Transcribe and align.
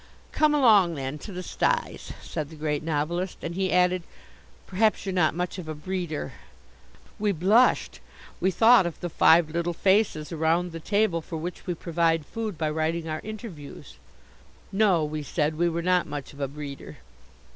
"Come 0.31 0.55
along, 0.55 0.95
then, 0.95 1.19
to 1.19 1.31
the 1.31 1.43
styes," 1.43 2.11
said 2.23 2.49
the 2.49 2.55
Great 2.55 2.81
Novelist, 2.81 3.37
and 3.43 3.53
he 3.53 3.71
added, 3.71 4.01
"Perhaps 4.65 5.05
you're 5.05 5.13
not 5.13 5.35
much 5.35 5.59
of 5.59 5.67
a 5.67 5.75
breeder." 5.75 6.33
We 7.19 7.31
blushed. 7.31 7.99
We 8.39 8.49
thought 8.49 8.87
of 8.87 8.99
the 8.99 9.11
five 9.11 9.51
little 9.51 9.73
faces 9.75 10.31
around 10.31 10.71
the 10.71 10.79
table 10.79 11.21
for 11.21 11.37
which 11.37 11.67
we 11.67 11.75
provide 11.75 12.25
food 12.25 12.57
by 12.57 12.71
writing 12.71 13.07
our 13.07 13.21
interviews. 13.23 13.97
"No," 14.71 15.05
we 15.05 15.21
said, 15.21 15.53
"we 15.55 15.69
were 15.69 15.83
not 15.83 16.07
much 16.07 16.33
of 16.33 16.39
a 16.39 16.47
breeder." 16.47 16.97